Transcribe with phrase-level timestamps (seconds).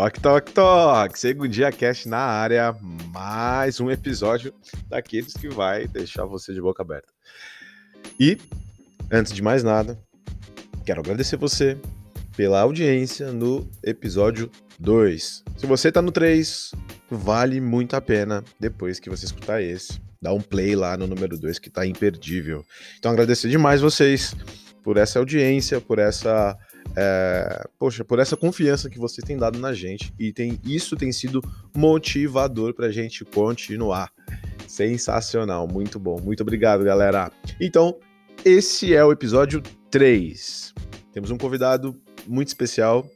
[0.00, 1.18] Toque, toque, toque.
[1.18, 2.74] Segundo dia cast na área.
[3.12, 4.50] Mais um episódio
[4.88, 7.12] daqueles que vai deixar você de boca aberta.
[8.18, 8.38] E,
[9.12, 10.00] antes de mais nada,
[10.86, 11.76] quero agradecer você
[12.34, 15.44] pela audiência no episódio 2.
[15.58, 16.70] Se você tá no 3,
[17.10, 20.00] vale muito a pena depois que você escutar esse.
[20.18, 22.64] Dá um play lá no número 2 que tá imperdível.
[22.98, 24.34] Então agradecer demais vocês
[24.82, 26.56] por essa audiência, por essa
[26.96, 31.12] é, poxa, por essa confiança que vocês têm dado na gente e tem, isso tem
[31.12, 31.42] sido
[31.76, 34.10] motivador para a gente continuar.
[34.66, 36.20] Sensacional, muito bom.
[36.20, 37.30] Muito obrigado, galera.
[37.60, 37.96] Então,
[38.44, 40.74] esse é o episódio 3.
[41.12, 41.94] Temos um convidado
[42.26, 43.06] muito especial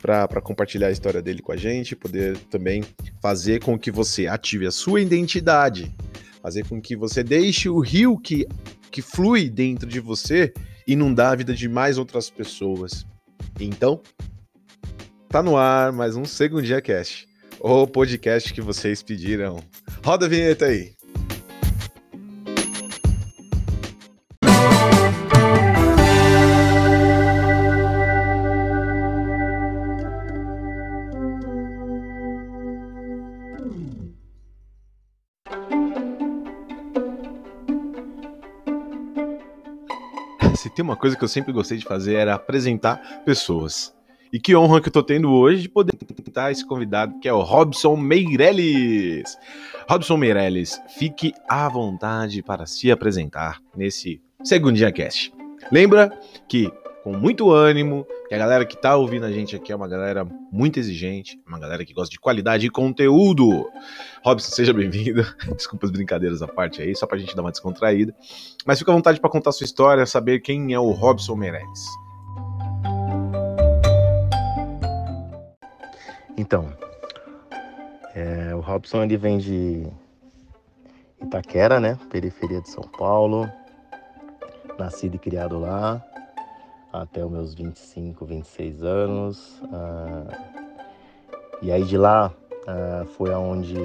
[0.00, 2.84] para compartilhar a história dele com a gente, poder também
[3.20, 5.94] fazer com que você ative a sua identidade,
[6.42, 8.46] fazer com que você deixe o rio que,
[8.90, 10.52] que flui dentro de você
[10.86, 13.06] inundar a vida de mais outras pessoas.
[13.60, 14.00] Então,
[15.28, 17.26] tá no ar mais um Segundinha Cast,
[17.58, 19.58] o podcast que vocês pediram.
[20.04, 20.97] Roda a vinheta aí.
[40.78, 43.92] Tem uma coisa que eu sempre gostei de fazer era apresentar pessoas.
[44.32, 47.32] E que honra que eu tô tendo hoje de poder apresentar esse convidado que é
[47.32, 49.36] o Robson Meirelles.
[49.88, 55.32] Robson Meirelles, fique à vontade para se apresentar nesse Segundinha Cast.
[55.72, 56.70] Lembra que
[57.08, 60.26] com muito ânimo, que a galera que tá ouvindo a gente aqui é uma galera
[60.52, 63.66] muito exigente, uma galera que gosta de qualidade e conteúdo.
[64.22, 65.24] Robson, seja bem-vindo.
[65.56, 68.14] Desculpa as brincadeiras à parte aí, só pra gente dar uma descontraída.
[68.66, 71.86] Mas fica à vontade para contar sua história, saber quem é o Robson Meirelles.
[76.36, 76.70] Então,
[78.14, 79.86] é, o Robson ele vem de
[81.22, 81.98] Itaquera, né?
[82.10, 83.50] Periferia de São Paulo.
[84.78, 86.04] Nascido e criado lá
[86.92, 89.62] até os meus 25, 26 anos.
[89.72, 90.54] Ah,
[91.62, 92.32] e aí de lá
[92.66, 93.76] ah, foi aonde,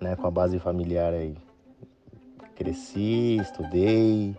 [0.00, 1.36] né, com a base familiar aí,
[2.54, 4.36] cresci, estudei,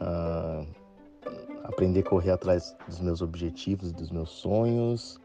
[0.00, 0.64] ah,
[1.64, 5.20] aprendi a correr atrás dos meus objetivos, dos meus sonhos.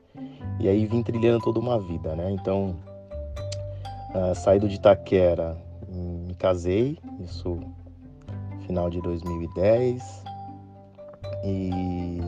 [0.59, 2.29] E aí vim trilhando toda uma vida, né?
[2.29, 2.77] Então,
[4.13, 5.57] uh, saído de Itaquera,
[5.87, 7.59] me casei, isso
[8.67, 10.23] final de 2010.
[11.43, 12.21] E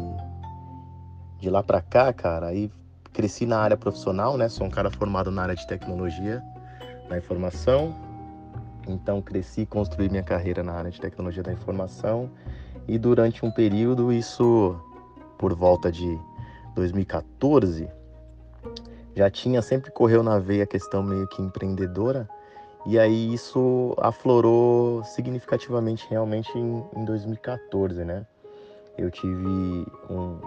[1.39, 2.71] de lá pra cá, cara, aí
[3.13, 4.49] cresci na área profissional, né?
[4.49, 6.43] Sou um cara formado na área de tecnologia,
[7.07, 7.95] da informação.
[8.87, 12.29] Então cresci e construí minha carreira na área de tecnologia da informação.
[12.87, 14.79] E durante um período, isso
[15.37, 16.19] por volta de
[16.75, 17.87] 2014,
[19.15, 22.27] já tinha, sempre correu na veia a questão meio que empreendedora.
[22.85, 28.25] E aí isso aflorou significativamente realmente em, em 2014, né?
[28.97, 30.39] Eu tive um,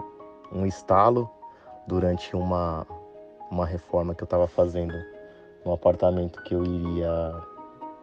[0.51, 1.29] um estalo
[1.87, 2.85] durante uma,
[3.51, 4.93] uma reforma que eu estava fazendo
[5.65, 7.35] no apartamento que eu iria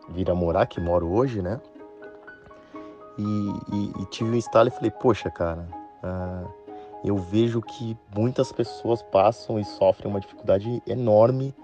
[0.09, 1.61] vir a morar, que moro hoje, né?
[3.19, 5.67] E, e, e tive um estalo e falei, poxa, cara,
[6.05, 6.49] uh,
[7.05, 11.55] eu vejo que muitas pessoas passam e sofrem uma dificuldade enorme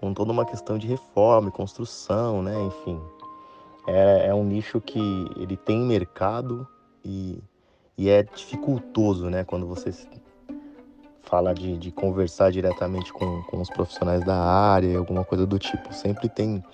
[0.00, 2.54] com toda uma questão de reforma e construção, né?
[2.62, 3.00] Enfim,
[3.86, 6.66] é, é um nicho que ele tem mercado
[7.04, 7.42] e,
[7.98, 9.44] e é dificultoso, né?
[9.44, 9.92] Quando você
[11.22, 15.92] fala de, de conversar diretamente com, com os profissionais da área, alguma coisa do tipo.
[15.92, 16.64] Sempre tem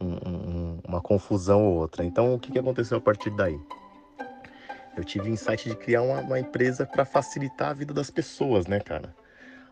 [0.00, 2.04] um, um, uma confusão ou outra.
[2.04, 3.60] Então, o que, que aconteceu a partir daí?
[4.96, 8.66] eu tive o insight de criar uma, uma empresa para facilitar a vida das pessoas,
[8.66, 9.14] né, cara?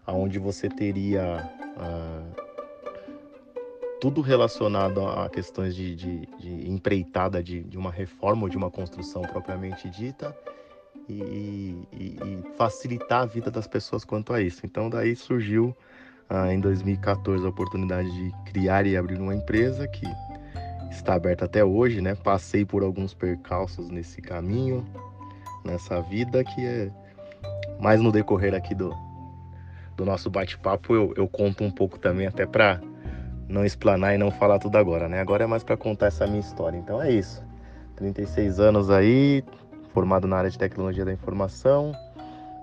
[0.06, 2.50] Onde você teria uh,
[4.00, 8.70] tudo relacionado a questões de, de, de empreitada de, de, uma reforma ou de uma
[8.70, 10.35] construção propriamente dita
[11.11, 14.65] e, e, e, facilitar a vida das pessoas quanto a isso.
[14.65, 15.77] Então, daí surgiu
[16.31, 20.07] uh, em 2014 a oportunidade de criar e abrir uma empresa que
[20.91, 22.15] está aberta até hoje, né?
[22.15, 24.85] Passei por alguns percalços nesse caminho,
[25.65, 26.91] nessa vida que é
[27.79, 28.95] mais no decorrer aqui do,
[29.97, 32.81] do nosso bate-papo eu, eu conto um pouco também até para
[33.49, 35.21] não explanar e não falar tudo agora, né?
[35.21, 36.77] Agora é mais para contar essa minha história.
[36.77, 37.43] Então é isso.
[37.97, 39.45] 36 anos aí,
[39.92, 41.92] formado na área de tecnologia da informação,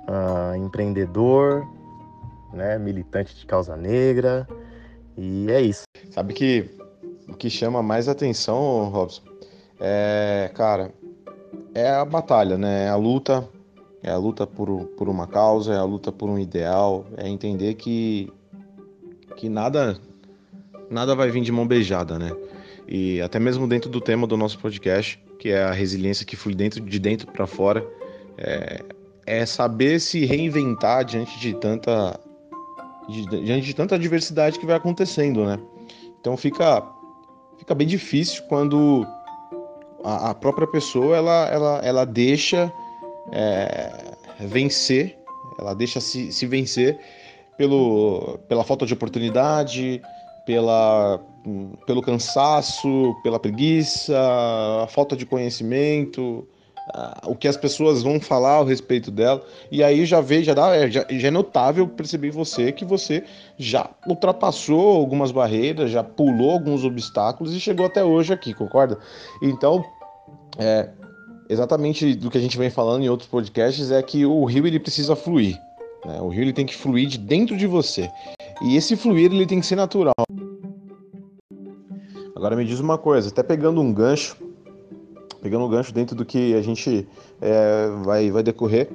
[0.07, 1.67] uh, empreendedor,
[2.53, 2.77] né?
[2.77, 4.47] Militante de causa negra.
[5.17, 5.83] E é isso.
[6.11, 6.69] Sabe que
[7.27, 9.23] o que chama mais atenção, Robson,
[9.79, 10.91] é, cara,
[11.73, 12.85] é a batalha, né?
[12.85, 13.47] É a luta
[14.07, 17.73] é a luta por, por uma causa, é a luta por um ideal, é entender
[17.73, 18.31] que,
[19.35, 19.99] que nada,
[20.89, 22.31] nada vai vir de mão beijada, né?
[22.87, 26.55] E até mesmo dentro do tema do nosso podcast, que é a resiliência que flui
[26.55, 27.85] dentro, de dentro para fora,
[28.37, 28.83] é,
[29.25, 32.19] é saber se reinventar diante de tanta
[33.29, 35.57] diante de tanta diversidade que vai acontecendo, né?
[36.19, 36.85] Então fica
[37.57, 39.05] fica bem difícil quando
[40.03, 42.71] a, a própria pessoa ela ela, ela deixa
[43.31, 43.91] é,
[44.39, 45.17] vencer,
[45.57, 46.99] ela deixa se, se vencer
[47.57, 50.01] pelo, pela falta de oportunidade,
[50.47, 51.19] pela,
[51.85, 54.17] pelo cansaço, pela preguiça,
[54.81, 56.47] a falta de conhecimento,
[57.25, 59.43] o que as pessoas vão falar a respeito dela.
[59.69, 63.25] E aí já vê, já, dá, é, já, já é notável perceber você que você
[63.57, 68.97] já ultrapassou algumas barreiras, já pulou alguns obstáculos e chegou até hoje aqui, concorda?
[69.43, 69.83] Então,
[70.57, 70.89] é,
[71.49, 74.79] exatamente do que a gente vem falando em outros podcasts é que o rio ele
[74.79, 75.59] precisa fluir.
[76.05, 76.21] Né?
[76.21, 78.09] O rio ele tem que fluir de dentro de você.
[78.61, 80.15] E esse fluir ele tem que ser natural.
[82.47, 84.37] Agora me diz uma coisa, até pegando um gancho,
[85.41, 87.05] pegando um gancho dentro do que a gente
[87.41, 88.87] é, vai, vai decorrer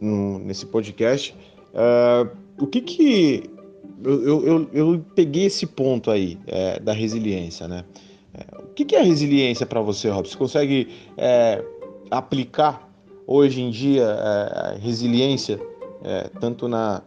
[0.00, 1.32] nesse podcast,
[1.72, 2.26] é,
[2.58, 3.48] o que que
[4.02, 7.84] eu, eu, eu, peguei esse ponto aí é, da resiliência, né?
[8.34, 10.28] É, o que, que é resiliência para você, Rob?
[10.28, 11.64] Você consegue é,
[12.10, 12.90] aplicar
[13.24, 15.60] hoje em dia é, resiliência
[16.02, 17.02] é, tanto na,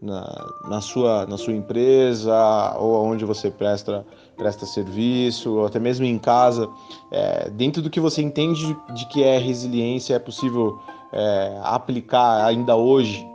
[0.00, 6.04] na, na, sua, na sua empresa ou onde você presta, presta serviço, ou até mesmo
[6.04, 6.68] em casa,
[7.10, 10.78] é, dentro do que você entende de que é resiliência, é possível
[11.12, 13.26] é, aplicar ainda hoje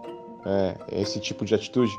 [0.45, 1.91] é, esse tipo de atitude?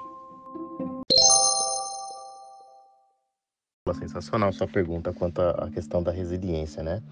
[3.98, 7.02] Sensacional sua pergunta quanto à questão da resiliência, né?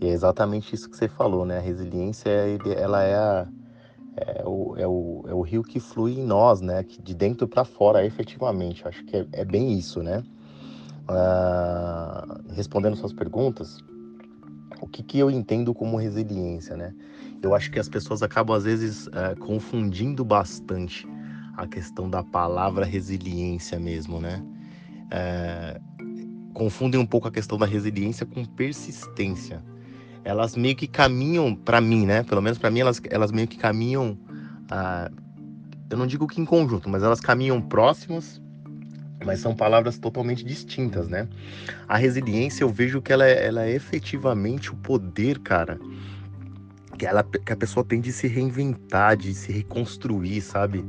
[0.00, 1.58] E é exatamente isso que você falou, né?
[1.58, 2.30] A resiliência,
[2.76, 3.48] ela é, a,
[4.16, 6.84] é, o, é, o, é o rio que flui em nós, né?
[7.02, 8.86] De dentro para fora, efetivamente.
[8.86, 10.22] Acho que é, é bem isso, né?
[11.08, 13.78] Ah, respondendo suas perguntas,
[14.80, 16.94] o que, que eu entendo como resiliência, né?
[17.42, 21.06] Eu acho que as pessoas acabam, às vezes, é, confundindo bastante
[21.56, 24.42] a questão da palavra resiliência mesmo, né?
[25.10, 25.80] É,
[26.52, 29.62] confundem um pouco a questão da resiliência com persistência
[30.28, 32.22] elas meio que caminham para mim, né?
[32.22, 34.18] Pelo menos para mim elas, elas meio que caminham,
[34.70, 35.10] ah,
[35.88, 38.38] eu não digo que em conjunto, mas elas caminham próximas,
[39.28, 41.28] mas são palavras totalmente distintas, né?
[41.86, 45.78] A resiliência eu vejo que ela é, ela é efetivamente o poder, cara,
[46.96, 50.82] que, ela, que a pessoa tem de se reinventar, de se reconstruir, sabe?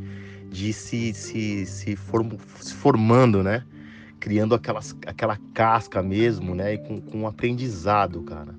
[0.50, 2.30] De se, se, se, form,
[2.62, 3.66] se formando, né?
[4.22, 6.76] Criando aquelas, aquela casca mesmo, né?
[6.76, 8.56] E com, com um aprendizado, cara.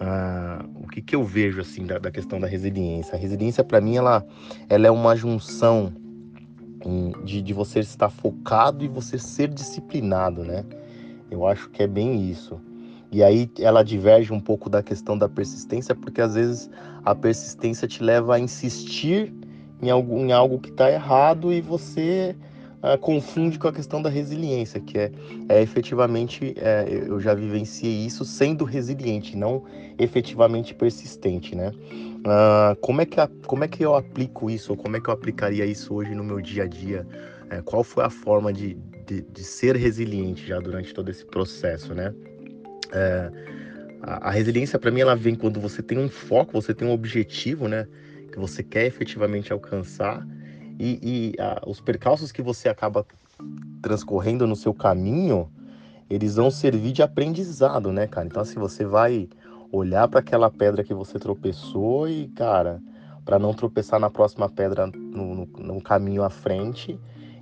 [0.00, 3.14] Ah, o que, que eu vejo assim da, da questão da resiliência?
[3.14, 4.26] A resiliência para mim ela,
[4.68, 5.92] ela é uma junção
[7.24, 10.64] de, de você estar focado e você ser disciplinado, né?
[11.30, 12.60] Eu acho que é bem isso.
[13.10, 16.70] E aí ela diverge um pouco da questão da persistência, porque às vezes
[17.04, 19.32] a persistência te leva a insistir
[19.80, 22.34] em algo, em algo que está errado e você
[22.82, 25.12] uh, confunde com a questão da resiliência, que é,
[25.48, 29.62] é efetivamente, é, eu já vivenciei isso sendo resiliente, não
[29.98, 31.72] efetivamente persistente, né?
[32.24, 33.16] Uh, como, é que
[33.46, 36.24] como é que eu aplico isso, ou como é que eu aplicaria isso hoje no
[36.24, 37.06] meu dia a dia?
[37.50, 38.74] É, qual foi a forma de,
[39.06, 42.14] de, de, ser resiliente já durante todo esse processo, né?
[42.92, 43.30] É,
[44.02, 46.92] a, a resiliência, para mim, ela vem quando você tem um foco, você tem um
[46.92, 47.86] objetivo, né?
[48.32, 50.26] Que você quer efetivamente alcançar
[50.78, 51.34] e, e
[51.66, 53.06] os percalços que você acaba
[53.82, 55.50] transcorrendo no seu caminho,
[56.08, 58.26] eles vão servir de aprendizado, né, cara?
[58.26, 59.28] Então, assim, você vai
[59.74, 62.80] olhar para aquela pedra que você tropeçou e, cara,
[63.24, 66.98] para não tropeçar na próxima pedra no, no, no, caminho à frente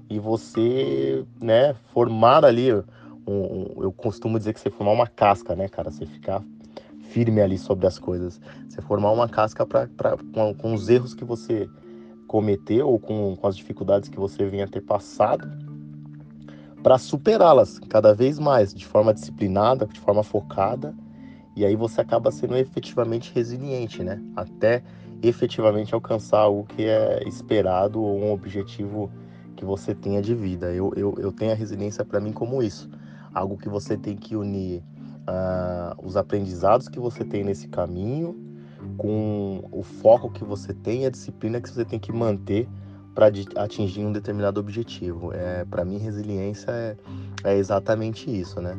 [0.09, 2.83] e você, né, formar ali, um,
[3.27, 5.91] um, eu costumo dizer que você formar uma casca, né, cara?
[5.91, 6.43] Você ficar
[7.11, 8.41] firme ali sobre as coisas.
[8.69, 11.69] Você formar uma casca pra, pra, com, com os erros que você
[12.27, 15.47] cometeu ou com, com as dificuldades que você venha ter passado,
[16.83, 20.95] para superá-las cada vez mais, de forma disciplinada, de forma focada,
[21.55, 24.21] e aí você acaba sendo efetivamente resiliente, né?
[24.35, 24.83] Até
[25.23, 29.11] efetivamente alcançar algo que é esperado ou um objetivo
[29.57, 30.73] que você tenha de vida.
[30.73, 32.91] Eu, eu, eu tenho a resiliência para mim como isso,
[33.33, 34.83] algo que você tem que unir
[35.29, 38.37] uh, os aprendizados que você tem nesse caminho
[38.97, 42.69] com o foco que você tem e a disciplina que você tem que manter
[43.15, 45.33] para atingir um determinado objetivo.
[45.33, 46.97] É, para mim, resiliência é,
[47.45, 48.77] é exatamente isso, né?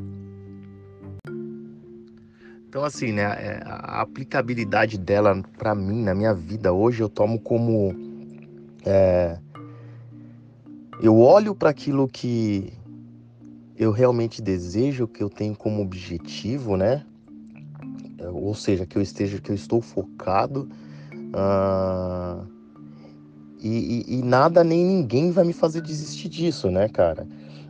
[2.74, 7.40] Então, assim, né, é, a aplicabilidade dela para mim, na minha vida hoje, eu tomo
[7.40, 7.94] como.
[8.84, 9.38] É,
[11.00, 12.74] eu olho para aquilo que
[13.78, 17.06] eu realmente desejo, que eu tenho como objetivo, né?
[18.34, 20.68] Ou seja, que eu esteja, que eu estou focado.
[21.14, 22.44] Uh,
[23.60, 27.28] e, e, e, nada nem ninguém vai me fazer desistir disso, né, cara?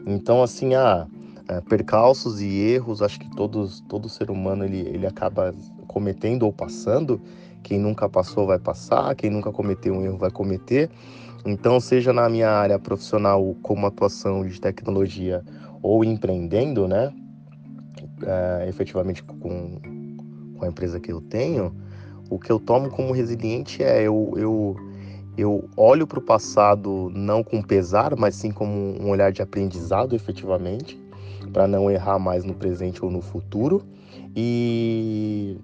[0.08, 1.06] Então, assim, ah,
[1.48, 5.54] é, percalços e erros, acho que todos, todo ser humano ele, ele acaba
[5.88, 7.22] cometendo ou passando.
[7.62, 10.90] Quem nunca passou vai passar, quem nunca cometeu um erro vai cometer.
[11.46, 15.44] Então, seja na minha área profissional como atuação de tecnologia
[15.82, 17.14] ou empreendendo, né,
[18.26, 19.80] é, efetivamente com,
[20.58, 21.76] com a empresa que eu tenho,
[22.30, 24.76] o que eu tomo como resiliente é eu, eu,
[25.38, 30.16] eu olho para o passado não com pesar, mas sim como um olhar de aprendizado
[30.16, 31.03] efetivamente
[31.54, 33.86] para não errar mais no presente ou no futuro.
[34.36, 35.58] E,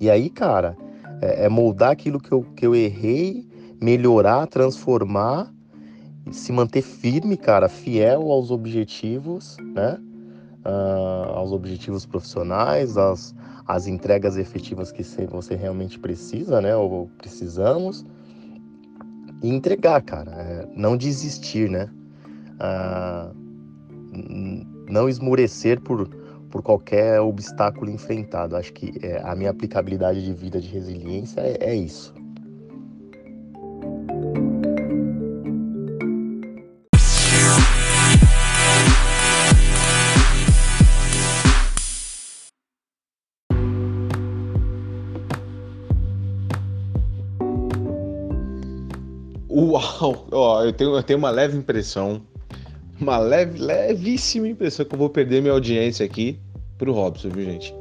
[0.00, 0.76] e aí, cara,
[1.20, 3.44] é, é moldar aquilo que eu, que eu errei,
[3.82, 5.52] melhorar, transformar,
[6.30, 9.98] se manter firme, cara, fiel aos objetivos, né?
[10.64, 13.32] Uh, aos objetivos profissionais, às,
[13.66, 16.74] às entregas efetivas que você realmente precisa, né?
[16.74, 18.04] Ou precisamos.
[19.42, 20.32] E entregar, cara.
[20.32, 21.88] É, não desistir, né?
[22.58, 23.46] Uh,
[24.88, 26.08] não esmurecer por,
[26.50, 28.56] por qualquer obstáculo enfrentado.
[28.56, 32.14] Acho que é, a minha aplicabilidade de vida de resiliência é, é isso.
[49.50, 50.26] Uau!
[50.30, 52.22] Ó, eu tenho, eu tenho uma leve impressão
[53.00, 56.38] uma leve, levíssima impressão que eu vou perder minha audiência aqui
[56.78, 57.74] pro Robson, viu, gente?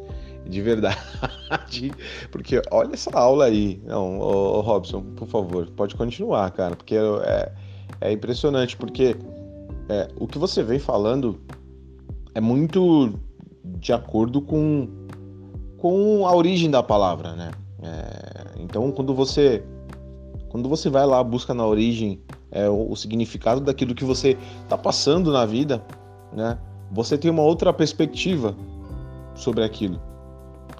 [0.47, 1.91] De verdade.
[2.31, 3.81] Porque olha essa aula aí.
[3.85, 6.75] Não, ô, ô Robson, por favor, pode continuar, cara.
[6.75, 7.51] Porque é,
[8.01, 9.15] é impressionante, porque
[9.89, 11.39] é, o que você vem falando
[12.33, 13.13] é muito
[13.63, 14.87] de acordo com,
[15.77, 17.51] com a origem da palavra, né?
[17.81, 19.63] É, então, quando você
[20.55, 24.77] quando você vai lá busca na origem é, o, o significado daquilo que você está
[24.77, 25.83] passando na vida,
[26.31, 26.57] né?
[26.93, 28.55] Você tem uma outra perspectiva
[29.33, 29.99] sobre aquilo.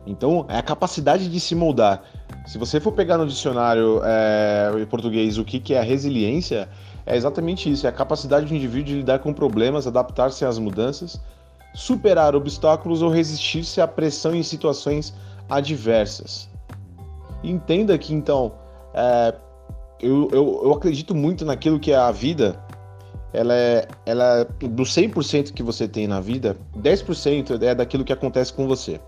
[0.08, 2.04] Então, é a capacidade de se moldar.
[2.48, 6.70] Se você for pegar no dicionário é, em português o que, que é resiliência,
[7.06, 11.20] é exatamente isso: é a capacidade do indivíduo de lidar com problemas, adaptar-se às mudanças,
[11.74, 15.14] superar obstáculos ou resistir-se à pressão em situações
[15.50, 16.48] adversas.
[17.44, 18.54] Entenda que, então,
[18.94, 19.36] é,
[20.00, 22.60] eu, eu, eu acredito muito naquilo que é a vida.
[23.34, 28.14] Ela é, ela é, do 100% que você tem na vida, 10% é daquilo que
[28.14, 29.00] acontece com você.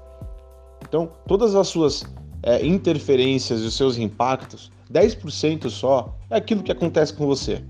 [0.81, 2.03] Então, todas as suas
[2.43, 7.63] é, interferências e os seus impactos, 10% só é aquilo que acontece com você.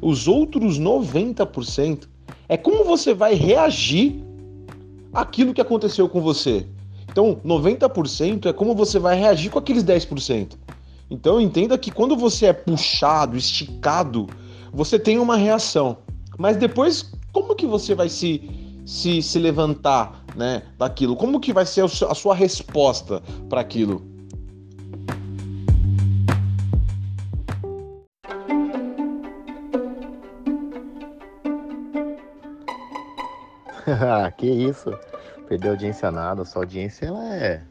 [0.00, 2.08] Os outros 90%
[2.48, 4.22] é como você vai reagir
[5.12, 6.66] àquilo que aconteceu com você.
[7.10, 10.56] Então, 90% é como você vai reagir com aqueles 10%.
[11.10, 14.26] Então entenda que quando você é puxado, esticado,
[14.72, 15.98] você tem uma reação.
[16.38, 21.14] Mas depois, como que você vai se, se, se levantar né, daquilo?
[21.16, 24.14] Como que vai ser a sua resposta para aquilo?
[34.36, 34.96] que isso?
[35.48, 37.62] Perdeu audiência nada, sua audiência ela é,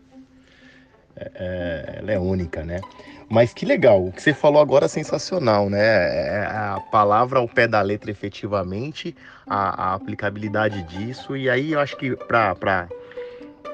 [1.35, 2.81] é, é, ela é única, né?
[3.29, 5.79] Mas que legal, o que você falou agora é sensacional, né?
[5.79, 9.15] É, é a palavra ao pé da letra, efetivamente,
[9.47, 11.35] a, a aplicabilidade disso.
[11.35, 12.87] E aí eu acho que para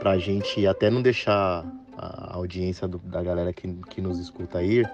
[0.05, 1.65] a gente até não deixar
[1.97, 4.85] a audiência do, da galera que, que nos escuta aí,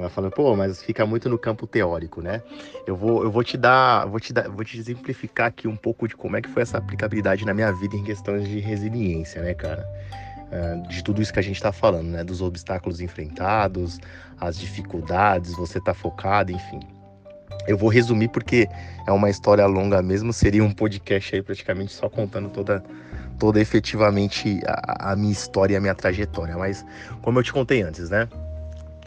[0.00, 2.42] vai falando, pô, mas fica muito no campo teórico, né?
[2.86, 6.06] Eu vou, eu vou te dar, vou te dar, vou te exemplificar aqui um pouco
[6.06, 9.54] de como é que foi essa aplicabilidade na minha vida em questões de resiliência, né,
[9.54, 9.86] cara?
[10.50, 12.22] É, de tudo isso que a gente está falando, né?
[12.22, 13.98] Dos obstáculos enfrentados,
[14.40, 16.80] as dificuldades, você tá focado, enfim.
[17.66, 18.68] Eu vou resumir porque
[19.06, 22.84] é uma história longa mesmo, seria um podcast aí praticamente só contando toda,
[23.38, 26.56] toda efetivamente a, a minha história e a minha trajetória.
[26.56, 26.84] Mas
[27.22, 28.28] como eu te contei antes, né?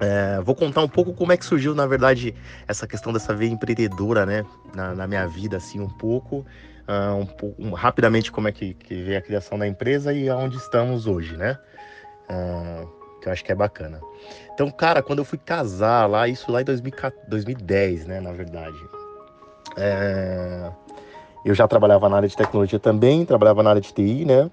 [0.01, 2.33] É, vou contar um pouco como é que surgiu, na verdade,
[2.67, 4.45] essa questão dessa veia empreendedora, né?
[4.73, 6.45] Na, na minha vida, assim, um pouco
[6.89, 7.27] uh,
[7.61, 11.05] um, um, rapidamente como é que, que veio a criação da empresa e aonde estamos
[11.07, 11.57] hoje, né?
[12.29, 14.01] Uh, que eu acho que é bacana.
[14.53, 18.77] Então, cara, quando eu fui casar lá, isso lá em 2010, né, na verdade.
[19.77, 20.71] É...
[21.45, 24.49] Eu já trabalhava na área de tecnologia também, trabalhava na área de TI, né?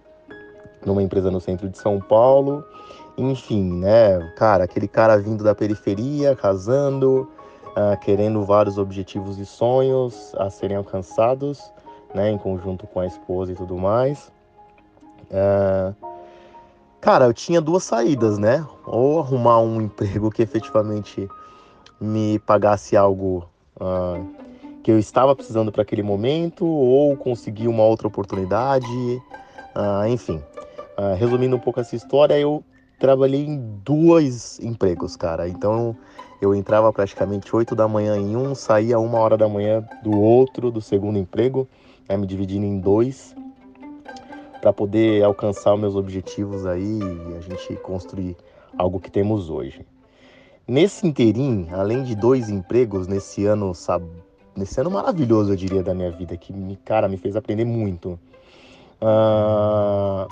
[0.86, 2.64] numa empresa no centro de São Paulo.
[3.18, 7.28] Enfim, né, cara, aquele cara vindo da periferia, casando,
[7.70, 11.60] uh, querendo vários objetivos e sonhos a serem alcançados,
[12.16, 14.32] né, em conjunto com a esposa e tudo mais.
[15.30, 15.94] Uh,
[17.00, 18.66] cara, eu tinha duas saídas, né?
[18.86, 21.28] Ou arrumar um emprego que efetivamente
[22.00, 24.26] me pagasse algo uh,
[24.82, 30.42] que eu estava precisando para aquele momento, ou conseguir uma outra oportunidade, uh, enfim.
[30.96, 32.64] Uh, resumindo um pouco essa história, eu
[32.98, 35.46] trabalhei em dois empregos, cara.
[35.46, 35.94] Então
[36.40, 40.70] eu entrava praticamente 8 da manhã em um, saía uma hora da manhã do outro,
[40.70, 41.68] do segundo emprego,
[42.08, 43.34] né, me dividindo em dois,
[44.60, 48.36] para poder alcançar os meus objetivos aí e a gente construir
[48.76, 49.86] algo que temos hoje.
[50.66, 53.72] Nesse interim, além de dois empregos nesse ano,
[54.56, 56.52] nesse ano maravilhoso, eu diria, da minha vida, que,
[56.84, 58.18] cara, me fez aprender muito.
[59.00, 60.26] Uh,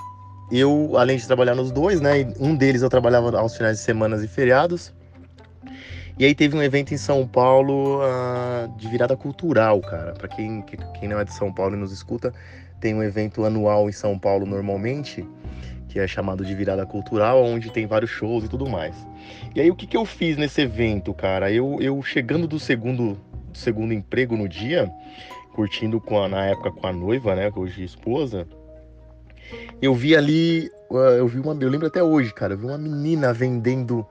[0.51, 4.23] eu, além de trabalhar nos dois, né, um deles eu trabalhava aos finais de semanas
[4.23, 4.93] e feriados.
[6.17, 10.13] E aí teve um evento em São Paulo uh, de virada cultural, cara.
[10.13, 12.33] Para quem, quem não é de São Paulo e nos escuta,
[12.79, 15.27] tem um evento anual em São Paulo normalmente
[15.95, 18.93] que é chamado de virada cultural, onde tem vários shows e tudo mais.
[19.55, 21.49] E aí o que, que eu fiz nesse evento, cara?
[21.49, 23.17] Eu, eu chegando do segundo,
[23.49, 24.91] do segundo emprego no dia,
[25.53, 28.45] curtindo com a, na época com a noiva, né, hoje esposa,
[29.81, 32.77] eu vi ali, uh, eu vi uma, eu lembro até hoje, cara, eu vi uma
[32.77, 34.05] menina vendendo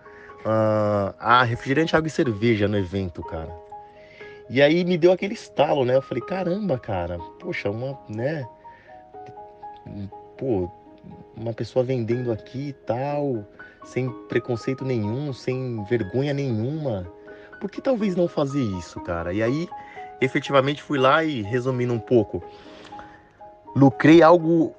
[0.44, 3.50] uh, ah, refrigerante, água e cerveja no evento, cara.
[4.48, 5.96] E aí me deu aquele estalo, né?
[5.96, 8.46] Eu falei, caramba, cara, poxa, uma, né?
[10.36, 10.70] Pô,
[11.36, 13.44] uma pessoa vendendo aqui e tal,
[13.84, 17.10] sem preconceito nenhum, sem vergonha nenhuma.
[17.60, 19.32] Por que talvez não fazer isso, cara?
[19.32, 19.68] E aí,
[20.20, 22.42] efetivamente, fui lá e, resumindo um pouco,
[23.74, 24.74] lucrei algo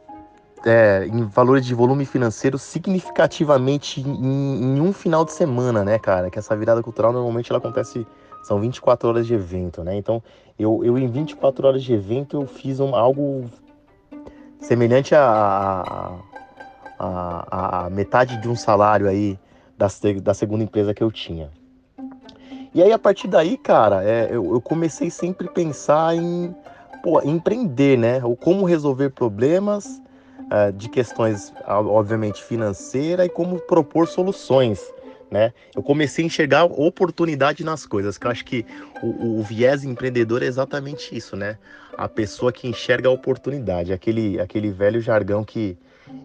[0.65, 6.31] é, em valores de volume financeiro significativamente em, em, um final de semana, né, cara?
[6.31, 8.05] Que essa virada cultural normalmente ela acontece,
[8.43, 9.95] são 24 horas de evento, né?
[9.95, 10.23] Então,
[10.57, 13.45] eu, eu em 24 horas de evento eu fiz um, algo
[14.59, 16.17] semelhante a, a,
[16.97, 19.37] a, a, metade de um salário aí
[19.77, 19.87] da,
[20.23, 21.51] da segunda empresa que eu tinha.
[22.73, 26.53] E aí, a partir daí, cara, é, eu, eu, comecei sempre a pensar em
[27.03, 28.19] pô, empreender, né?
[28.23, 30.01] Ou como resolver problemas
[30.51, 34.81] é, de questões, obviamente, financeira e como propor soluções
[35.29, 35.53] né?
[35.75, 38.65] Eu comecei a enxergar oportunidade nas coisas, que eu acho que
[39.01, 41.57] o, o, viés empreendedor é exatamente isso, né?
[41.97, 45.77] A pessoa que enxerga a oportunidade, aquele, aquele velho jargão que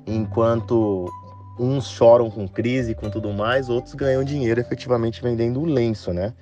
[0.06, 1.10] enquanto
[1.58, 6.32] uns choram com crise, com tudo mais, outros ganham dinheiro efetivamente vendendo lenço, né?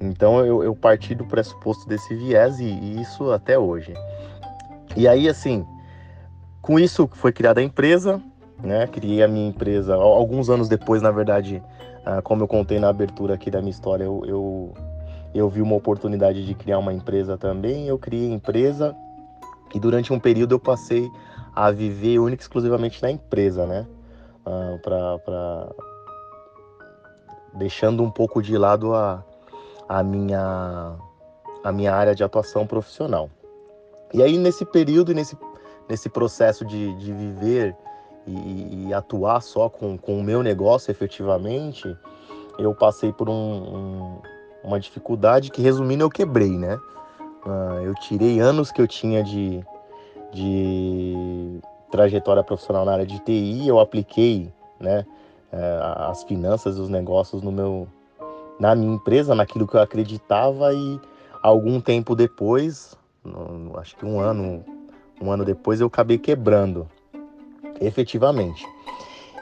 [0.00, 3.94] Então eu, eu parti do pressuposto desse viés e, e isso até hoje.
[4.96, 5.66] E aí, assim,
[6.64, 8.22] com isso foi criada a empresa,
[8.62, 8.86] né?
[8.86, 11.62] Criei a minha empresa alguns anos depois, na verdade,
[12.06, 14.74] ah, como eu contei na abertura aqui da minha história, eu, eu,
[15.34, 17.86] eu vi uma oportunidade de criar uma empresa também.
[17.86, 18.96] Eu criei a empresa
[19.74, 21.06] e durante um período eu passei
[21.54, 23.86] a viver única e exclusivamente na empresa, né?
[24.46, 25.70] Uh, pra, pra...
[27.52, 29.22] Deixando um pouco de lado a,
[29.86, 30.96] a, minha,
[31.62, 33.28] a minha área de atuação profissional.
[34.14, 35.36] E aí, nesse período e nesse,
[35.88, 37.76] nesse processo de, de viver
[38.26, 41.94] e, e, atuar só com, com o meu negócio efetivamente,
[42.58, 44.18] eu passei por um, um,
[44.62, 46.78] uma dificuldade que, resumindo, eu quebrei, né?
[47.44, 49.62] Uh, eu tirei anos que eu tinha de,
[50.32, 55.04] de trajetória profissional na área de TI, eu apliquei, né,
[55.52, 57.86] uh, as finanças os negócios no meu,
[58.58, 60.98] na minha empresa, naquilo que eu acreditava e
[61.42, 64.64] algum tempo depois, no, acho que um ano,
[65.20, 66.88] um ano depois, eu acabei quebrando
[67.80, 68.66] efetivamente.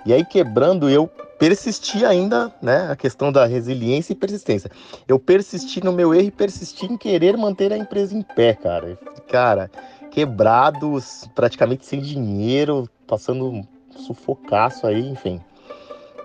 [0.04, 1.06] E aí quebrando, eu
[1.38, 4.70] persisti ainda, né, a questão da resiliência e persistência.
[5.06, 8.98] Eu persisti no meu erro e persisti em querer manter a empresa em pé, cara.
[9.28, 9.70] Cara,
[10.10, 13.64] quebrados, praticamente sem dinheiro, passando um
[13.96, 15.40] sufocaço aí, enfim.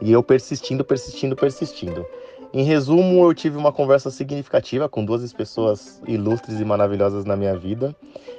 [0.01, 2.05] E eu persistindo, persistindo, persistindo.
[2.53, 7.57] Em resumo, eu tive uma conversa significativa com duas pessoas ilustres e maravilhosas na minha
[7.57, 7.95] vida.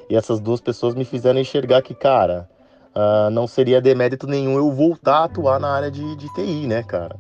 [0.09, 2.49] E essas duas pessoas me fizeram enxergar que, cara,
[2.95, 6.83] uh, não seria demérito nenhum eu voltar a atuar na área de, de TI, né,
[6.83, 7.17] cara?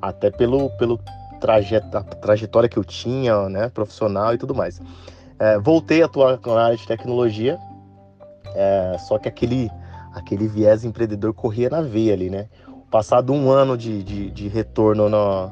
[0.00, 0.98] Até pelo, pelo
[1.40, 1.84] trajet,
[2.20, 4.80] trajetória que eu tinha, né, profissional e tudo mais.
[5.38, 7.58] É, voltei a atuar na área de tecnologia,
[8.54, 9.70] é, só que aquele,
[10.12, 12.48] aquele viés empreendedor corria na veia ali, né?
[12.90, 15.50] Passado um ano de, de, de retorno no,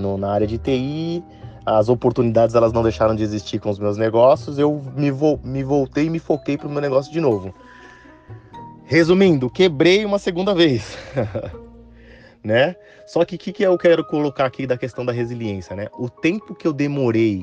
[0.00, 1.22] no, na área de TI,
[1.64, 5.62] as oportunidades elas não deixaram de existir com os meus negócios, eu me, vo, me
[5.62, 7.54] voltei e me foquei para o meu negócio de novo
[8.90, 10.98] Resumindo, quebrei uma segunda vez.
[12.42, 12.74] né?
[13.06, 15.86] Só que o que, que eu quero colocar aqui da questão da resiliência, né?
[15.92, 17.40] O tempo que eu demorei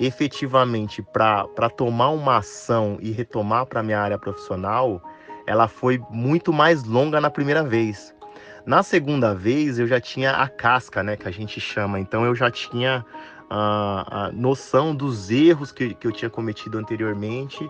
[0.00, 5.02] efetivamente para tomar uma ação e retomar para minha área profissional,
[5.46, 8.14] ela foi muito mais longa na primeira vez.
[8.68, 11.98] Na segunda vez eu já tinha a casca, né, que a gente chama.
[11.98, 13.02] Então eu já tinha
[13.48, 17.66] a, a noção dos erros que, que eu tinha cometido anteriormente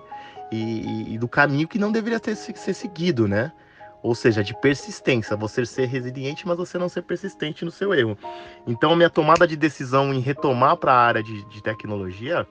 [0.50, 3.52] e, e, e do caminho que não deveria ter ser seguido, né?
[4.02, 8.18] Ou seja, de persistência, você ser resiliente, mas você não ser persistente no seu erro.
[8.66, 12.44] Então, minha tomada de decisão em retomar para a área de, de tecnologia,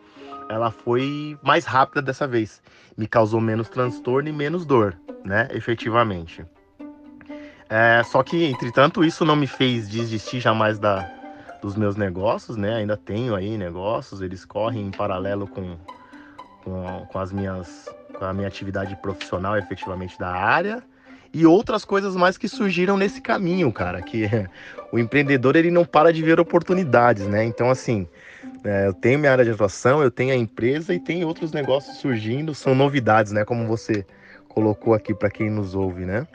[0.50, 2.62] ela foi mais rápida dessa vez.
[2.98, 5.50] Me causou menos transtorno e menos dor, né?
[5.52, 6.46] Efetivamente.
[7.70, 11.10] É, só que, entretanto, isso não me fez desistir jamais da,
[11.62, 12.76] dos meus negócios, né?
[12.76, 15.76] Ainda tenho aí negócios, eles correm em paralelo com,
[16.64, 20.82] com, com as minhas, com a minha atividade profissional, efetivamente da área
[21.34, 24.02] e outras coisas mais que surgiram nesse caminho, cara.
[24.02, 24.28] Que
[24.92, 27.44] o empreendedor ele não para de ver oportunidades, né?
[27.44, 28.08] Então, assim,
[28.64, 31.98] é, eu tenho minha área de atuação, eu tenho a empresa e tem outros negócios
[31.98, 33.46] surgindo, são novidades, né?
[33.46, 34.06] Como você
[34.48, 36.26] colocou aqui para quem nos ouve, né?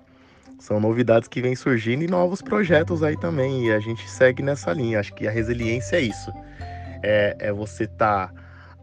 [0.63, 3.67] São novidades que vêm surgindo e novos projetos aí também.
[3.67, 5.01] E a gente segue nessa linha.
[5.01, 6.33] Acho que a resiliência é isso.
[7.03, 8.35] É, é você estar tá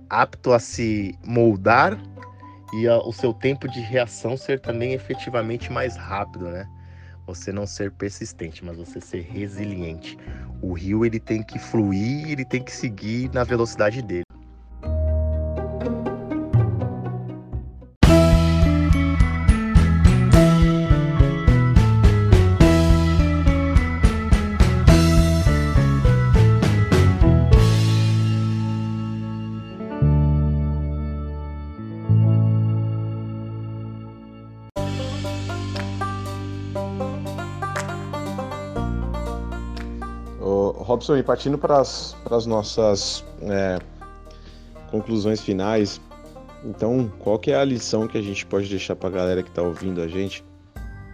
[0.10, 1.98] apto a se moldar
[2.74, 6.68] e a, o seu tempo de reação ser também efetivamente mais rápido, né?
[7.26, 10.18] Você não ser persistente, mas você ser resiliente.
[10.62, 14.29] O rio ele tem que fluir, ele tem que seguir na velocidade dele.
[41.17, 43.80] E partindo para as nossas é,
[44.91, 46.00] conclusões finais,
[46.63, 49.50] então, qual que é a lição que a gente pode deixar para a galera que
[49.50, 50.43] está ouvindo a gente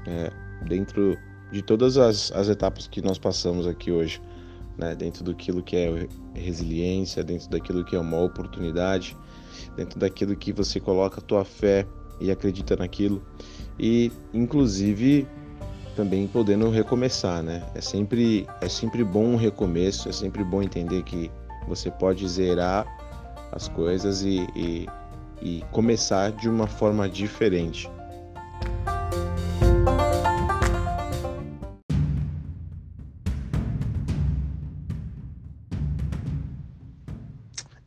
[0.07, 0.31] é,
[0.67, 1.17] dentro
[1.51, 4.21] de todas as, as etapas que nós passamos aqui hoje,
[4.77, 4.95] né?
[4.95, 9.15] dentro daquilo que é resiliência, dentro daquilo que é uma oportunidade,
[9.75, 11.85] dentro daquilo que você coloca a tua fé
[12.19, 13.23] e acredita naquilo
[13.79, 15.27] e, inclusive,
[15.95, 17.63] também podendo recomeçar, né?
[17.73, 21.31] É sempre, é sempre bom um recomeço, é sempre bom entender que
[21.67, 22.85] você pode zerar
[23.51, 24.87] as coisas e, e,
[25.41, 27.89] e começar de uma forma diferente.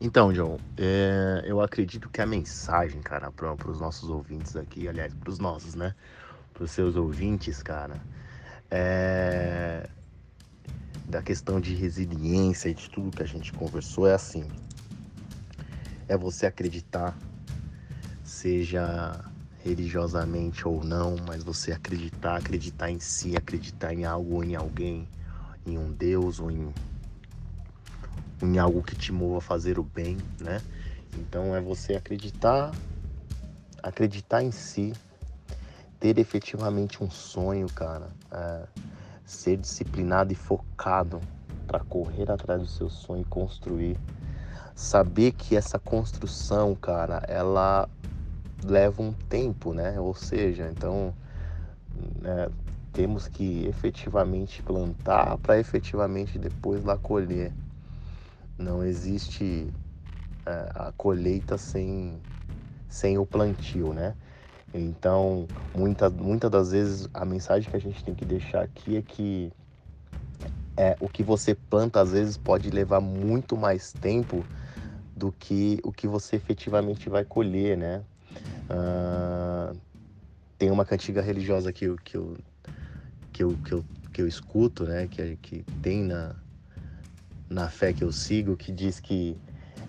[0.01, 5.13] Então, John, é, eu acredito que a mensagem, cara, para os nossos ouvintes aqui, aliás,
[5.13, 5.93] para os nossos, né?
[6.59, 7.95] Para os seus ouvintes, cara,
[8.69, 9.87] é...
[11.07, 14.45] da questão de resiliência e de tudo que a gente conversou é assim:
[16.05, 17.17] é você acreditar,
[18.25, 19.23] seja
[19.63, 25.07] religiosamente ou não, mas você acreditar, acreditar em si, acreditar em algo ou em alguém,
[25.65, 26.73] em um Deus ou em,
[28.41, 30.61] em algo que te mova a fazer o bem, né?
[31.17, 32.75] Então é você acreditar,
[33.81, 34.91] acreditar em si,
[35.99, 38.63] ter efetivamente um sonho, cara, é,
[39.25, 41.19] ser disciplinado e focado
[41.67, 43.97] para correr atrás do seu sonho e construir,
[44.73, 47.87] saber que essa construção, cara, ela
[48.63, 49.99] leva um tempo, né?
[49.99, 51.13] Ou seja, então
[52.21, 52.49] né,
[52.93, 57.53] temos que efetivamente plantar para efetivamente depois lá colher.
[58.57, 59.67] Não existe
[60.45, 62.19] é, a colheita sem,
[62.87, 64.15] sem o plantio, né?
[64.73, 69.01] Então, muitas muita das vezes a mensagem que a gente tem que deixar aqui é
[69.01, 69.51] que
[70.77, 74.45] é, o que você planta às vezes pode levar muito mais tempo
[75.15, 78.01] do que o que você efetivamente vai colher, né?
[78.69, 79.77] Uh,
[80.57, 82.37] tem uma cantiga religiosa que eu, que eu,
[83.33, 85.07] que eu, que eu, que eu escuto, né?
[85.07, 86.35] Que, que tem na,
[87.49, 89.35] na fé que eu sigo, que diz que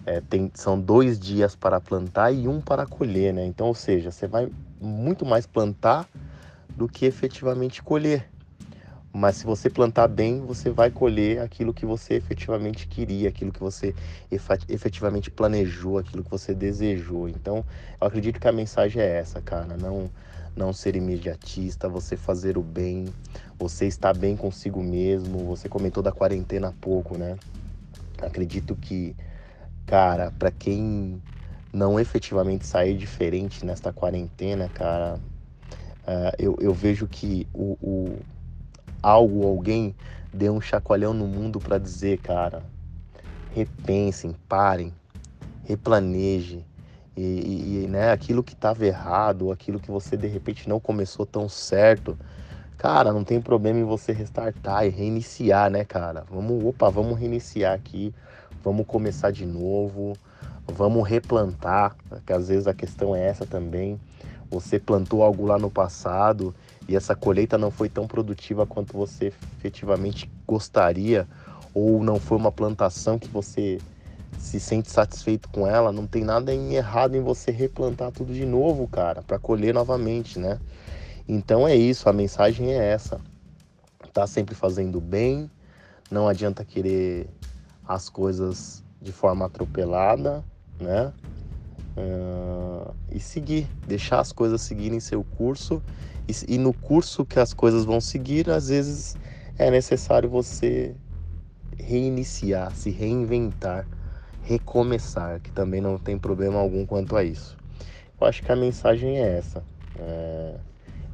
[0.07, 3.45] é, tem, são dois dias para plantar e um para colher, né?
[3.45, 6.09] Então, ou seja, você vai muito mais plantar
[6.77, 8.29] do que efetivamente colher.
[9.13, 13.59] Mas se você plantar bem, você vai colher aquilo que você efetivamente queria, aquilo que
[13.59, 13.95] você
[14.69, 17.29] efetivamente planejou, aquilo que você desejou.
[17.29, 17.65] Então,
[18.01, 19.77] eu acredito que a mensagem é essa, cara.
[19.77, 20.09] Não,
[20.55, 23.07] não ser imediatista, você fazer o bem,
[23.59, 25.45] você estar bem consigo mesmo.
[25.47, 27.37] Você comentou da quarentena há pouco, né?
[28.23, 29.17] Acredito que,
[29.87, 31.21] cara, para quem
[31.73, 35.21] não efetivamente sair diferente nesta quarentena, cara,
[36.11, 38.19] Uh, eu, eu, vejo que o, o
[39.03, 39.95] algo, alguém
[40.33, 42.65] deu um chacoalhão no mundo para dizer, cara,
[43.55, 44.95] repensem, parem,
[45.65, 46.65] replaneje.
[47.17, 51.49] E, e, né, aquilo que estava errado, aquilo que você de repente não começou tão
[51.49, 52.19] certo,
[52.79, 56.25] cara, não tem problema em você restartar e reiniciar, né, cara?
[56.31, 58.15] Vamos, opa, vamos reiniciar aqui,
[58.65, 60.17] vamos começar de novo,
[60.71, 64.01] vamos replantar, que às vezes a questão é essa também.
[64.51, 66.55] Você plantou algo lá no passado
[66.89, 71.29] e essa colheita não foi tão produtiva quanto você efetivamente gostaria,
[71.73, 73.79] ou não foi uma plantação que você
[74.39, 78.89] se sente satisfeito com ela, não tem nada errado em você replantar tudo de novo,
[78.89, 80.59] cara, para colher novamente, né?
[81.29, 83.21] Então é isso, a mensagem é essa.
[84.13, 85.49] Tá sempre fazendo bem,
[86.11, 87.29] não adianta querer
[87.87, 90.45] as coisas de forma atropelada,
[90.81, 91.13] né?
[91.97, 95.83] Uh, e seguir, deixar as coisas seguirem seu curso
[96.29, 99.19] e, e no curso que as coisas vão seguir, às vezes
[99.59, 100.95] é necessário você
[101.77, 103.87] reiniciar, se reinventar,
[104.43, 107.59] recomeçar, que também não tem problema algum quanto a isso.
[108.21, 109.65] Eu acho que a mensagem é essa.
[109.99, 110.61] É...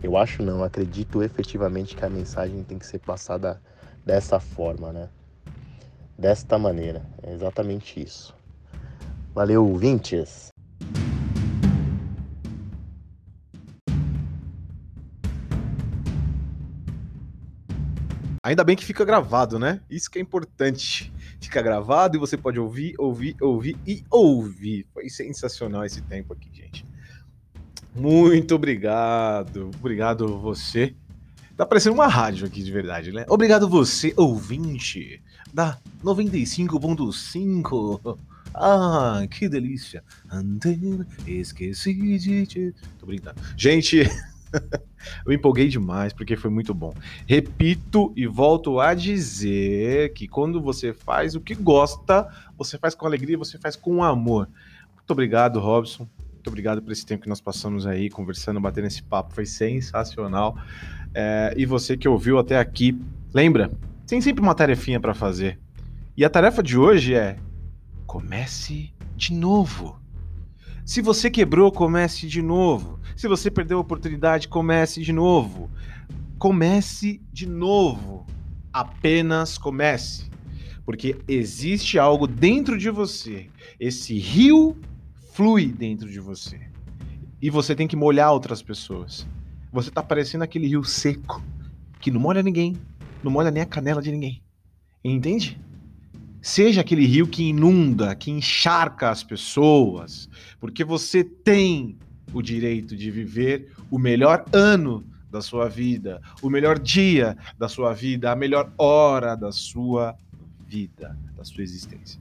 [0.02, 3.60] Eu acho não, acredito efetivamente que a mensagem tem que ser passada
[4.04, 5.08] dessa forma, né?
[6.18, 7.02] Desta maneira.
[7.22, 8.35] É exatamente isso.
[9.36, 10.48] Valeu, ouvintes!
[18.42, 19.82] Ainda bem que fica gravado, né?
[19.90, 21.12] Isso que é importante.
[21.38, 24.86] Fica gravado e você pode ouvir, ouvir, ouvir e ouvir.
[24.94, 26.86] Foi sensacional esse tempo aqui, gente.
[27.94, 29.70] Muito obrigado.
[29.78, 30.96] Obrigado você.
[31.56, 33.24] Tá parecendo uma rádio aqui de verdade, né?
[33.30, 35.22] Obrigado você, ouvinte
[35.54, 38.18] da 95.5.
[38.54, 40.04] Ah, que delícia.
[40.30, 42.74] Antena, esqueci de te.
[42.98, 43.40] Tô brincando.
[43.56, 44.02] Gente.
[45.24, 46.92] eu empolguei demais porque foi muito bom.
[47.26, 53.06] Repito e volto a dizer que quando você faz o que gosta, você faz com
[53.06, 54.46] alegria, você faz com amor.
[54.94, 56.06] Muito obrigado, Robson.
[56.32, 59.34] Muito obrigado por esse tempo que nós passamos aí conversando, batendo esse papo.
[59.34, 60.56] Foi sensacional.
[61.18, 62.94] É, e você que ouviu até aqui,
[63.32, 63.70] lembra?
[64.06, 65.58] Tem sempre uma tarefinha para fazer.
[66.14, 67.38] E a tarefa de hoje é
[68.06, 69.98] comece de novo.
[70.84, 73.00] Se você quebrou, comece de novo.
[73.16, 75.70] Se você perdeu a oportunidade, comece de novo.
[76.38, 78.26] Comece de novo.
[78.70, 80.30] Apenas comece.
[80.84, 83.46] Porque existe algo dentro de você.
[83.80, 84.76] Esse rio
[85.32, 86.60] flui dentro de você.
[87.40, 89.26] E você tem que molhar outras pessoas.
[89.72, 91.42] Você tá parecendo aquele rio seco
[92.00, 92.76] que não molha ninguém,
[93.22, 94.42] não molha nem a canela de ninguém.
[95.04, 95.60] Entende?
[96.40, 100.28] Seja aquele rio que inunda, que encharca as pessoas,
[100.60, 101.98] porque você tem
[102.32, 107.92] o direito de viver o melhor ano da sua vida, o melhor dia da sua
[107.92, 110.16] vida, a melhor hora da sua
[110.66, 112.20] vida, da sua existência.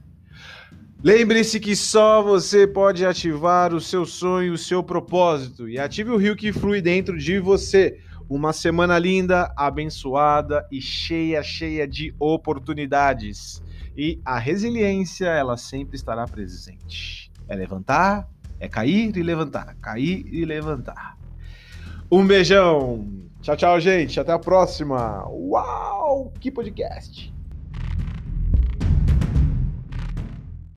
[1.04, 6.16] Lembre-se que só você pode ativar o seu sonho, o seu propósito e ative o
[6.16, 8.00] rio que flui dentro de você.
[8.28, 13.62] Uma semana linda, abençoada e cheia, cheia de oportunidades.
[13.96, 17.30] E a resiliência, ela sempre estará presente.
[17.46, 18.28] É levantar,
[18.58, 21.16] é cair e levantar, cair e levantar.
[22.10, 23.06] Um beijão.
[23.42, 24.18] Tchau, tchau, gente.
[24.18, 25.24] Até a próxima.
[25.28, 27.35] Uau, que podcast.